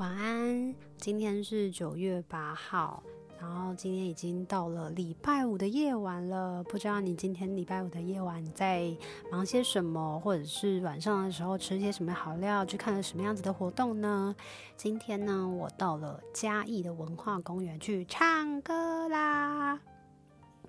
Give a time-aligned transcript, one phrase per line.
[0.00, 3.02] 晚安，今天是九月八号，
[3.38, 6.64] 然后今天已经到了礼拜五的夜晚了。
[6.64, 8.96] 不知道你今天礼拜五的夜晚在
[9.30, 14.34] 忙些什么，或者是晚上的时候吃些什么好料，去看了什么样子的活动呢？
[14.74, 19.78] 今天呢，我到了嘉义的文化公园去唱歌啦。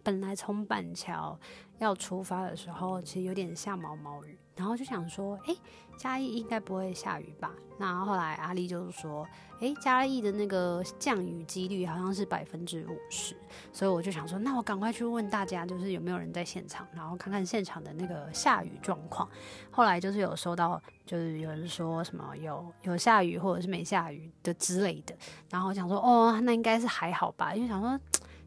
[0.03, 1.39] 本来从板桥
[1.77, 5.55] 要出发的时候，其实有点下毛毛雨，然后就想说，哎，
[5.97, 7.51] 嘉义应该不会下雨吧？
[7.79, 9.27] 那后来阿丽就是说，
[9.59, 13.35] 哎，嘉义的那个降雨几率好像是百分之五十，
[13.73, 19.27] 所以我就想说，那我赶快去问大家，就是有没有人在现场，然后看看现场的那个下雨状况。
[19.71, 25.15] 后来就是有收到，就是有人说什么有有下雨或者是没下雨的之类的，
[25.49, 27.99] 然后我想说，哦，那应该是还好吧，因为想说。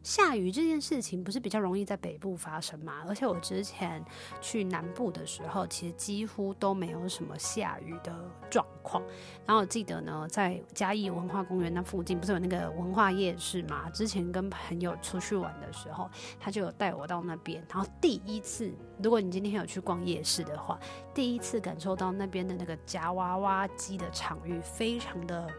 [0.05, 3.03] 下雨这件事情不是比较容易在北部发生吗？
[3.07, 4.05] 而且我之前
[4.39, 8.15] 去南部的时候，其实几乎都没有什么下雨的
[8.47, 9.03] 状况。
[9.47, 13.89] 然后我记得呢，在嘉义文化公园那附近，不是有那个文化夜市吗？
[13.89, 16.07] 之前跟朋友出去玩的时候，
[16.39, 17.65] 他就有带我到那边。
[17.67, 20.79] 然后第一次，如果你今天有去逛夜市的话，
[21.15, 25.49] 第一次感受到那边的那个夹娃娃机的场域非常的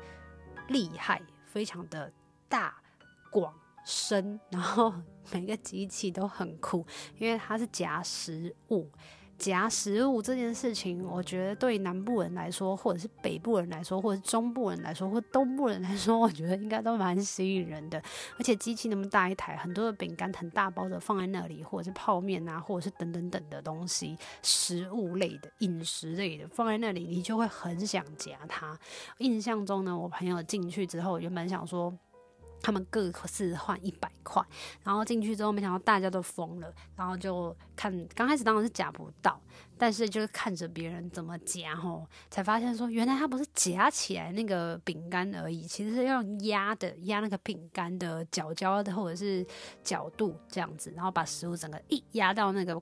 [0.68, 2.12] 厉害，非常的
[2.48, 2.72] 大
[3.28, 3.52] 广。
[3.86, 4.92] 深，然后
[5.32, 6.84] 每个机器都很酷，
[7.18, 8.90] 因为它是夹食物。
[9.38, 18.02] 夹食物这件事情，我觉得对南部人来说，或者是北部人来说，或者中部人来说，或东部人来说，我觉得应该都蛮吸引人的。
[18.38, 28.74] 而且机器那么大一台，很多的饼干很大包的放在那里，或者是泡面啊，或者是等等等的东西，食物类的、饮食类的放在那里，你就会很想夹它。
[29.18, 31.94] 印象中呢，我朋友进去之后，原本想说。
[32.62, 34.42] 他们各自换一百块，
[34.82, 39.40] 然后进去之后，没想到大家都疯了，然后就看，刚开始当然是夹不到，
[39.78, 49.46] 但是就是看着别人怎么夹吼，才发现说，原来他不是夹起来那个饼干而已，其实是用压的，压那个饼干的角角的或者是
[49.84, 52.80] 角度这样子，然后把食物整个一压到那个。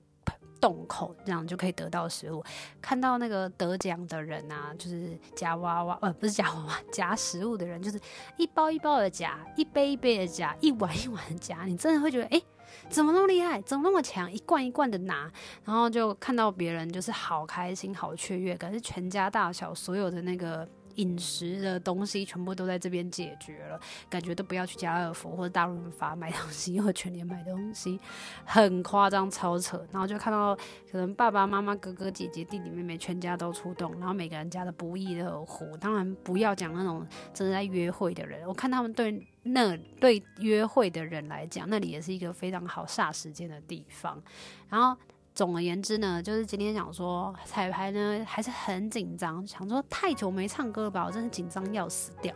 [0.65, 2.43] 洞口，这样就可以得到食物。
[2.81, 8.01] 看到那个得奖的人啊，就是夹娃娃，呃，不是夹娃娃，夹食物的人，就是
[8.39, 11.67] 一包一包的夹，一杯一杯的夹，一碗一碗的夹。
[11.67, 12.41] 你真的会觉得，哎，
[12.89, 13.61] 怎么那么厉害？
[13.61, 14.33] 怎么那么强？
[14.33, 15.31] 一罐一罐的拿，
[15.65, 20.67] 然后就看到别人就是好开心、好雀跃，可是全家大小所有的那个。
[20.97, 27.99] 饮食的东西全部都在这边解决了，感觉都不要去家乐福或者大润发买东西， 或者全年买东西，
[28.45, 29.85] 很夸张超扯。
[29.93, 30.55] 然后就看到
[30.91, 35.77] 可能爸爸妈妈、哥哥姐姐、弟弟妹妹全家都出动，然后每个人家的不亦乐乎。
[35.79, 44.23] 当然不要讲那种正在约会的人，我看他们对那对约会的人来讲，那里也是一个非常好煞时间的地方。
[44.69, 44.97] 然后。
[45.35, 52.33] 总而言之呢，就是今天想说彩排呢还是很紧张，想说太久没唱歌了吧，我真的紧张要死掉。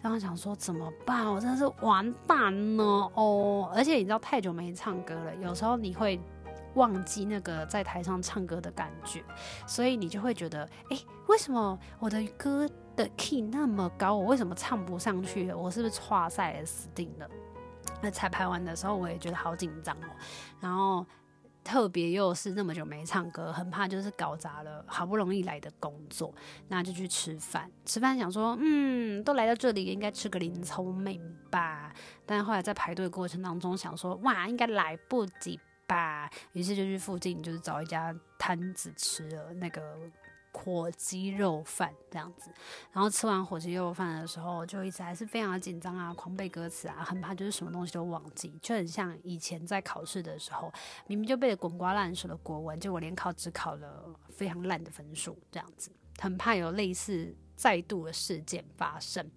[0.00, 3.70] 然后想说怎么办，我真的是完蛋了哦！
[3.72, 6.20] 而且你知道太久没唱歌了，有时候你会
[6.74, 9.22] 忘记那个在台上唱歌的感觉，
[9.64, 10.98] 所以你就会觉得，哎，
[11.28, 15.52] 为什么我的歌的 key 那么高，我为什么唱不上去？
[15.52, 17.28] 我是不是挫赛，死定了？
[18.02, 20.10] 那彩排完的时候，我也觉得好紧张哦，
[20.58, 21.06] 然后。
[21.64, 26.34] 特别又是那么久没唱歌，很怕就是搞砸了好不容易来的工作，
[26.68, 27.70] 那就去吃饭。
[27.84, 31.20] 吃饭想说，嗯，都来到这里，应该吃个林聪明
[31.50, 31.92] 吧。
[32.26, 36.28] 但后来在排队过程当中想说，哇，应该来不及吧。
[36.52, 39.80] 于是就去附近，就是找一家摊子吃了那个。
[40.52, 42.50] 火鸡肉饭这样子，
[42.92, 50.72] 然后吃完火鸡肉饭的时候，就一直还是非常的紧张啊，狂背歌词啊，很怕就是什么东西都忘记，就很像以前在考试的时候，
[51.06, 55.90] 明明就背的滚瓜烂熟的国文，结果联考只考了非常烂的分数，这样子，
[56.20, 59.28] 很怕有类似再度的事件发生。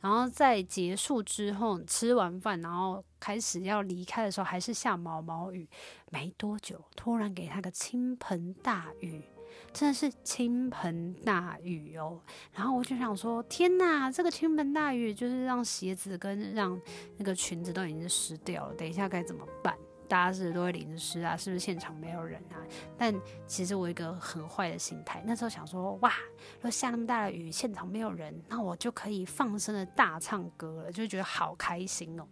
[0.00, 5.68] 然后在结束之后，吃完饭，然后开始要离开的时候，还是下毛毛雨，
[6.10, 9.22] 没多久，突然给他个倾盆大雨。
[9.72, 12.18] 真的是倾盆大雨哦，
[12.52, 16.80] 然后我就想说，天哪，这个倾盆大雨就是让鞋子跟让
[17.16, 19.76] 那个裙子都已经湿掉了，等一下该怎么办？
[20.08, 21.36] 大家是不是都会淋湿啊？
[21.36, 22.56] 是不是现场没有人啊？
[22.96, 23.14] 但
[23.46, 26.12] 其实我一个很坏的心态，那时候想说，哇，
[26.54, 32.26] 如果下那么大的雨，现场没有人，那我就可以放声的大唱歌了，就觉得好开心哦。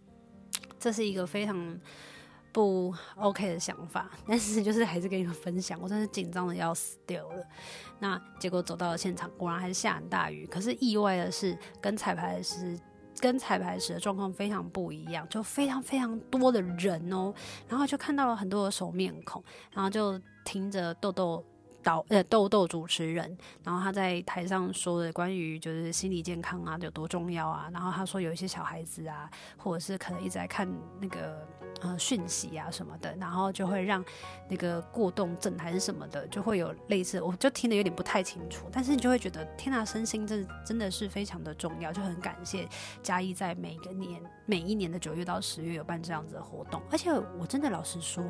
[0.79, 1.79] 这是一个非常。
[2.55, 7.45] 不 OK 的想法， 但是就是还是跟你们分享，我真是紧张的要死掉了。
[7.99, 10.47] 那结果走到了现场，果然还是下很大雨。
[10.47, 12.79] 可是意外的是，跟彩排时
[13.19, 17.33] 跟彩排时的状况非常不一样，就非常非常多的人哦。
[17.67, 19.43] 然后就看到了很多的熟面孔，
[19.73, 21.43] 然后就听着豆豆
[21.85, 30.67] 导呃豆豆主持人，然后他在台上说的关于就是心理健康啊有多重要啊，然后他说有一些小孩子啊，或者是可能一直在看
[30.99, 31.47] 那个
[31.81, 34.03] 呃讯息啊什么的，然后就会让
[34.49, 42.67] 那个过动症还是什么的，就会有类似，我就听得有点不太清楚，但是你就会觉得天呐，身心真真的是非常的重要，就很感谢
[43.03, 48.23] 嘉义在每个年每一年的九月到十月有办这样子的活动，而且我真的老实说，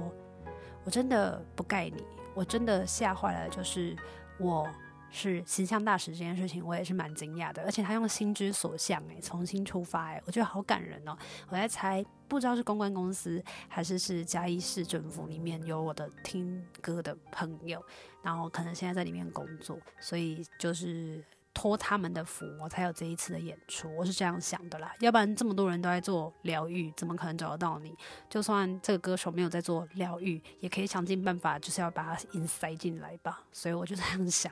[0.83, 2.03] 我真的不盖你。
[2.35, 3.95] 我真的吓坏了，就是
[4.37, 4.69] 我
[5.09, 7.63] 是形象大使这件事情，我也是蛮惊讶的。
[7.63, 11.17] 而且他用心之所向，哎，重新出发，哎，我觉得好感人哦。
[11.47, 17.81] 我在猜，不知道是公关公司还是是嘉义市政府里面有我的听歌的朋友，
[18.21, 21.23] 然后可能现在在里面工作，所以就是。
[21.55, 23.89] 托他们的福，我才有这一次的演出。
[23.95, 27.97] 我是这样想的啦，要不然这么多人都在做疗愈，怎么可能找得到你？
[28.29, 33.41] 就算这个歌手没有在做疗愈，也可以想尽办法，就是要把它硬塞进来吧。
[33.53, 34.51] 所以我就这样想，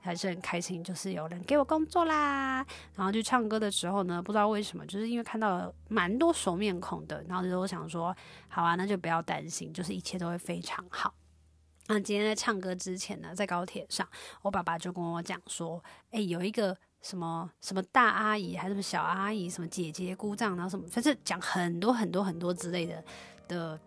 [0.00, 2.64] 还是很开心，就是有人给我工作啦。
[2.94, 8.16] 然后去唱歌的时候呢，不知道为什么，就是因为看到蛮多熟面孔的，然后就我想说，
[8.48, 11.12] 好啊，那就不要担心，就是一切都会非常好。
[11.86, 14.08] 那今天在唱歌之前呢，在高铁上，
[14.42, 15.82] 我爸爸就跟我讲说
[16.12, 23.04] ：“诶，有一个什么什么大阿姨，还是什么小阿姨，什么姐姐姑丈，然后什么，反正讲很多很多很多之类的
[23.48, 23.80] 的。”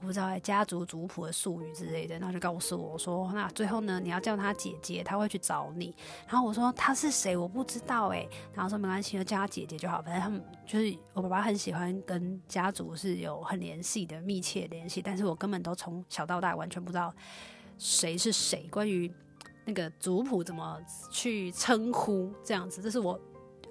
[0.00, 5.94] 不知道哎，家族族谱的术语之类的，然后就告诉我说，那最后呢，你要叫他姐姐，他会去找你。
[6.28, 7.36] 然后我说他是谁？
[7.36, 8.26] 我不知道哎。
[8.54, 10.00] 然后说没关系，就叫他姐姐就好。
[10.02, 17.12] 反正他们就是我爸爸很喜欢跟家族是有很联系的密切联系，但是我根本都从小到大完全不知道
[17.78, 18.68] 谁是谁。
[18.70, 19.12] 关于
[19.64, 20.78] 那个族谱怎么
[21.10, 23.18] 去称呼这样子，这是我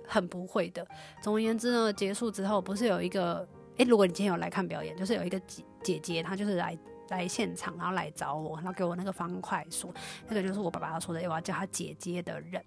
[0.07, 0.85] 很不会的。
[1.21, 3.47] 总而言之呢，结束之后不是有一个。
[3.77, 5.37] 诶，如果你今天有来看表演，就是有一个
[5.85, 6.75] 姐姐，她就是来
[7.09, 9.93] 来现场，然后来找我，然后给我那个方块说，
[10.27, 12.59] 那个就是我爸爸说的，我要叫她姐姐的人。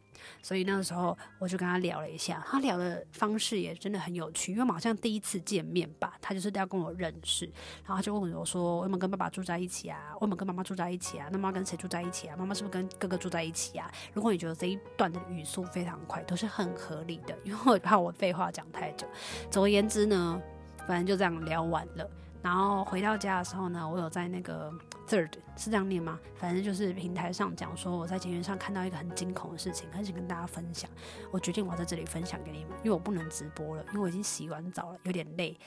[0.43, 7.44] 所以那个时候我就跟他聊了一下，他聊的方式也真的很有趣，因为我们好像第一次见面吧，他就是要跟我认识，
[7.85, 10.11] 然后他就问我说，我有没有跟爸爸住在一起啊？
[10.14, 11.29] 我有没有跟妈妈住在一起啊？
[11.31, 12.37] 那妈妈跟谁住在一起啊？
[12.37, 13.88] 妈妈是不是跟哥哥住在一起啊？
[14.12, 19.06] 如果你觉得这一段的语速非常快，都是很合理的，因为我怕我废话讲太久。
[19.50, 20.41] 总而言之呢。
[20.87, 22.11] 反正就这样聊完了，
[22.43, 24.73] 然后回到家的时候呢，我有在那个
[25.06, 26.19] third 是这样念吗？
[26.37, 30.88] 反正就是平台上讲说我在前面上看到一个很惊恐的事情，很想跟大家分享。
[31.31, 35.58] 我决定我要在这里分享给你们，因为我不能直播了，因为我已经洗完澡了，有点累，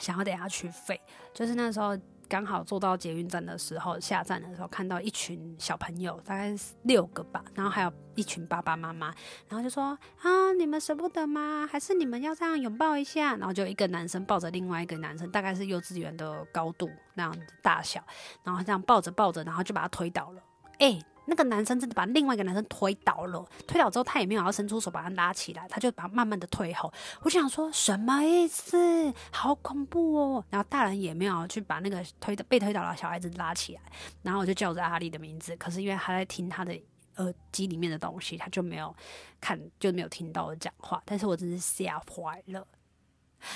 [0.00, 1.00] 想要等下去废。
[1.34, 1.96] 就是那时候。
[2.30, 6.54] 刚好坐到捷运站的时候，下站的时候看到一群小朋友，大概
[6.84, 9.12] 六个吧，然后还有一群爸爸妈妈，
[9.48, 11.68] 然后就说啊，你们舍不得吗？
[11.70, 13.34] 还是你们要这样拥抱一下？
[13.34, 18.00] 然后就一个男生抱着另外一个男生，大概是幼稚园的高度那样的大小，
[18.44, 20.40] 然后这样抱着抱着，然后就把他推倒了，
[20.78, 21.02] 诶。
[21.26, 26.92] 那个男生真的把另外一个男生推倒了，推倒之后他也没有要伸出手把他拉起来，他就把他慢慢的退后。
[27.22, 29.12] 我想说什么意思？
[29.30, 30.44] 好恐怖哦！
[30.50, 33.80] 然后大人也没有去把那个推被推倒的小孩子拉起来，
[34.22, 36.72] 然后我就叫着阿丽的名字，可是因为他在听他的
[37.16, 38.94] 耳机里面的东西，他就没有
[39.40, 41.02] 看，就没有听到我讲话。
[41.04, 42.66] 但是我真是吓坏了。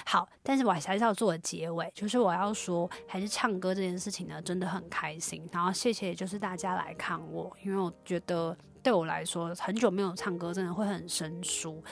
[0.07, 5.49] 好，但是我还是要做结尾，就是我要说，还是唱歌这件事情呢，真的很开心。
[5.53, 11.83] 然后谢谢，就是大家来看我，因为我觉得对我来说，很久没有唱歌，真的会很生疏。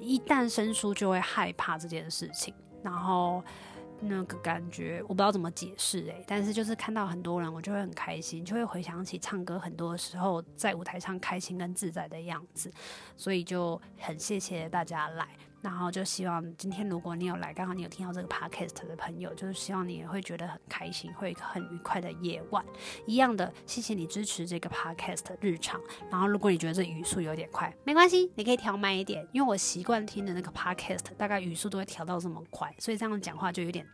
[0.00, 2.54] 一旦生疏，就会害怕这件事情。
[2.82, 3.42] 然后
[4.00, 12.70] 那个感觉，我不知道怎么解释诶，但是就是看到很多人，我就会很开心，就会回想起唱歌很多时候在舞台上开心跟自在的样子。
[13.16, 15.28] 所以就很谢谢大家来。
[15.66, 22.64] 然后就希望今天如果你有来，刚好你有听到这个 podcast 的朋友，就是希望你也会觉得很开心，会有一个很愉快的夜晚。
[23.04, 25.80] 一样的，谢谢你支持这个 podcast 日常。
[26.08, 33.84] 然后如果你觉得这语速有点快，没关系，你可以调慢一点，因为我习惯听的那个 podcast 大概语速都会调到这么快，所以这样讲话就有点。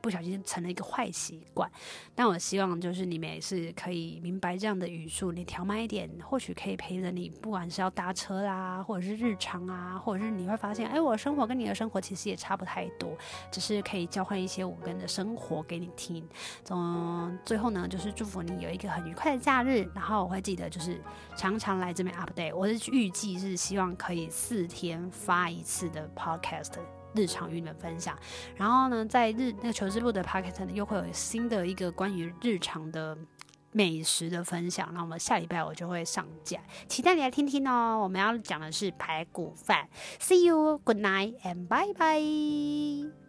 [0.00, 1.70] 不小心成了一个坏习惯，
[2.14, 13.16] 但我希望就是你们也是可以明白这样的语速，你调慢一点，或许可以陪着你，不管是要搭车啦，或者是日常啊，或者是你会发现，哎，我的生活跟你的生活其实也差不太多，
[13.50, 16.26] 只是可以交换一些我跟的生活给你听。
[16.64, 21.00] 总最后呢，就是祝福你有一个很愉快的假日，然后我会记得就是
[21.36, 22.54] 常常来这边 update。
[22.54, 26.95] 我是预计是希望可以四天发一次的 podcast。
[27.16, 28.16] 日常与你们分享，
[28.56, 33.16] 然后呢，在日那个求之不得 podcast 又会有新的一个关于日常的
[33.72, 37.98] 美食的分享，那我们下礼拜我就会上架，期待你来听听哦。
[38.02, 39.88] 我们要讲的是排骨饭
[40.20, 43.25] ，See you, good night and bye bye。